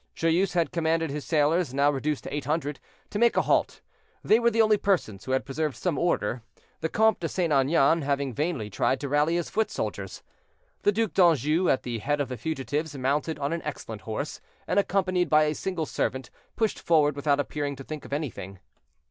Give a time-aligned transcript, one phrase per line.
[0.15, 2.79] Joyeuse had commanded his sailors, now reduced to eight hundred,
[3.11, 3.81] to make a halt;
[4.23, 6.41] they were the only persons who had preserved some order,
[6.79, 7.53] the Comte de St.
[7.53, 10.23] Aignan having vainly tried to rally his foot soldiers.
[10.81, 14.79] The Duc d'Anjou, at the head of the fugitives, mounted on an excellent horse, and
[14.79, 18.57] accompanied by a single servant, pushed forward without appearing to think of anything.